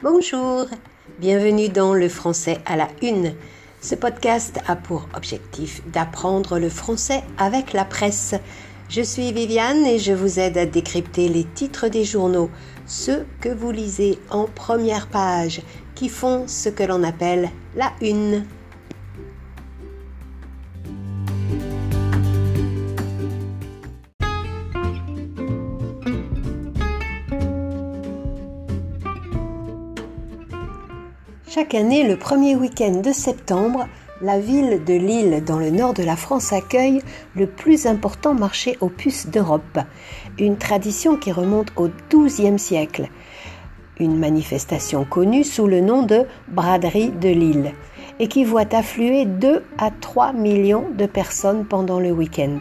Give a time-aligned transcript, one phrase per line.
[0.00, 0.66] Bonjour,
[1.18, 3.34] bienvenue dans le français à la une.
[3.80, 8.36] Ce podcast a pour objectif d'apprendre le français avec la presse.
[8.88, 12.48] Je suis Viviane et je vous aide à décrypter les titres des journaux,
[12.86, 15.62] ceux que vous lisez en première page,
[15.96, 18.44] qui font ce que l'on appelle la une.
[31.50, 33.86] Chaque année, le premier week-end de septembre,
[34.20, 37.00] la ville de Lille, dans le nord de la France, accueille
[37.34, 39.78] le plus important marché aux puces d'Europe,
[40.38, 43.08] une tradition qui remonte au XIIe siècle.
[43.98, 47.72] Une manifestation connue sous le nom de Braderie de Lille
[48.18, 52.58] et qui voit affluer 2 à 3 millions de personnes pendant le week-end.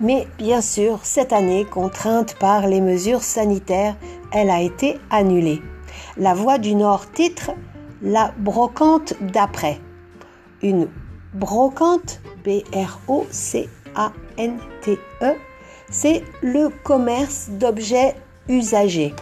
[0.00, 3.94] Mais bien sûr, cette année, contrainte par les mesures sanitaires,
[4.32, 5.62] elle a été annulée.
[6.16, 7.52] La Voix du Nord titre
[8.06, 9.80] la brocante d'après.
[10.62, 10.88] Une
[11.34, 13.26] brocante, B-R-O-C-A-N-T-E,
[15.90, 18.14] c'est le commerce d'objets
[18.48, 19.12] usagés.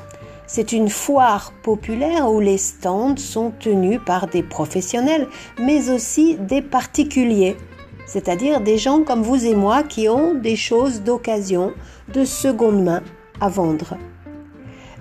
[0.46, 6.60] C'est une foire populaire où les stands sont tenus par des professionnels, mais aussi des
[6.60, 7.56] particuliers,
[8.04, 11.72] c'est-à-dire des gens comme vous et moi qui ont des choses d'occasion,
[12.12, 13.02] de seconde main
[13.40, 13.96] à vendre.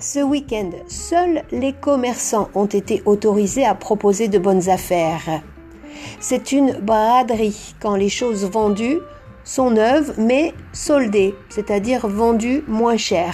[0.06, 5.42] Ce week-end, seuls les commerçants ont été autorisés à proposer de bonnes affaires.
[6.20, 9.00] C'est une braderie quand les choses vendues
[9.46, 13.34] sont neuves mais soldées, c'est-à-dire vendues moins cher.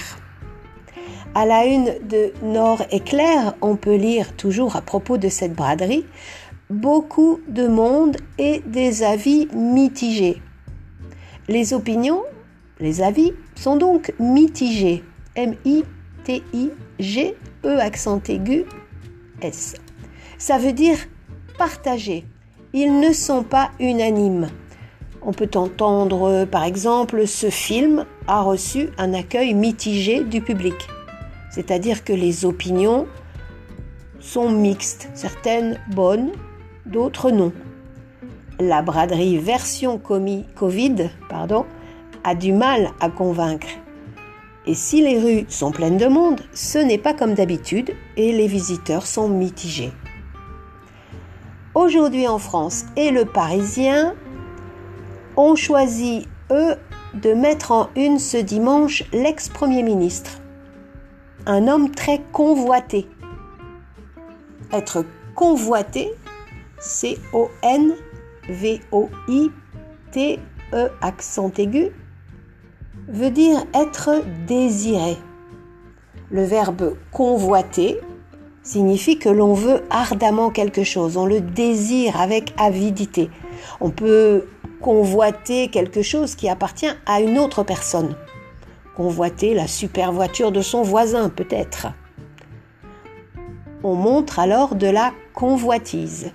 [1.34, 6.06] À la une de Nord Éclair, on peut lire toujours à propos de cette braderie
[6.70, 10.40] beaucoup de monde et des avis mitigés.
[11.48, 12.22] Les opinions,
[12.78, 15.02] les avis sont donc mitigés.
[15.34, 15.84] M-I
[16.30, 18.64] T-I-G, E accent aigu,
[19.42, 19.74] S.
[20.38, 20.96] Ça veut dire
[21.58, 22.24] partager.
[22.72, 24.48] Ils ne sont pas unanimes.
[25.22, 30.76] On peut entendre, par exemple, ce film a reçu un accueil mitigé du public.
[31.50, 33.08] C'est-à-dire que les opinions
[34.20, 36.30] sont mixtes, certaines bonnes,
[36.86, 37.52] d'autres non.
[38.60, 41.66] La braderie version Covid pardon,
[42.22, 43.66] a du mal à convaincre.
[44.66, 48.46] Et si les rues sont pleines de monde, ce n'est pas comme d'habitude et les
[48.46, 49.92] visiteurs sont mitigés.
[51.74, 54.14] Aujourd'hui en France et le Parisien
[55.36, 56.74] ont choisi, eux,
[57.14, 60.40] de mettre en une ce dimanche l'ex-premier ministre,
[61.46, 63.08] un homme très convoité.
[64.72, 65.04] Être
[65.34, 66.12] convoité,
[66.78, 68.00] C-O-N-V-O-I-T-E
[71.00, 71.90] accent aigu,
[73.10, 75.16] veut dire être désiré.
[76.30, 78.00] Le verbe convoiter
[78.62, 83.30] signifie que l'on veut ardemment quelque chose, on le désire avec avidité.
[83.80, 84.46] On peut
[84.80, 88.14] convoiter quelque chose qui appartient à une autre personne.
[88.96, 91.88] Convoiter la super voiture de son voisin peut-être.
[93.82, 96.32] On montre alors de la convoitise.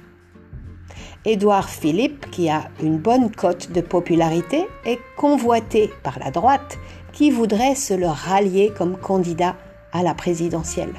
[1.27, 6.77] Édouard Philippe, qui a une bonne cote de popularité, est convoité par la droite
[7.13, 9.55] qui voudrait se le rallier comme candidat
[9.91, 10.93] à la présidentielle.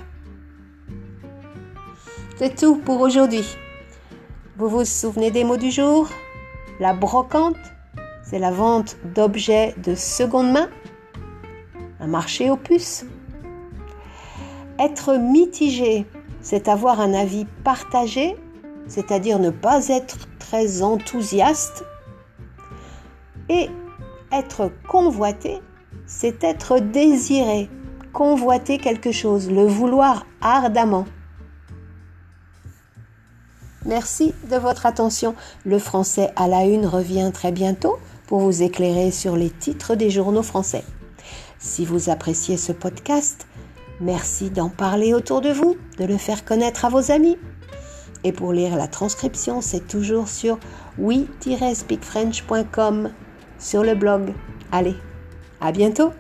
[2.37, 3.45] C'est tout pour aujourd'hui.
[4.57, 6.09] Vous vous souvenez des mots du jour?
[6.81, 7.57] La brocante,
[8.25, 10.69] c'est la vente d'objets de seconde main?
[12.01, 13.07] Un marché aux puces?
[14.81, 16.05] Être mitigé,
[16.41, 18.37] c'est avoir un avis partagé
[18.89, 21.85] c'est-à-dire ne pas être très enthousiaste.
[23.49, 23.69] Et
[24.33, 25.61] être convoité,
[26.07, 27.69] c'est être désiré,
[28.13, 31.07] convoiter quelque chose, le vouloir ardemment.
[33.85, 35.37] Merci de votre attention.
[35.65, 40.11] Le français à la une revient très bientôt pour vous éclairer sur les titres des
[40.11, 40.83] journaux français.
[41.60, 43.47] Si vous appréciez ce podcast,
[44.01, 47.39] merci d'en parler autour de vous, de le faire connaître à vos amis.
[48.27, 50.59] Et pour lire la transcription, c'est toujours sur
[50.99, 53.11] oui-speakfrench.com
[53.61, 54.34] sur le blog.
[54.73, 54.97] Allez,
[55.61, 56.11] à bientôt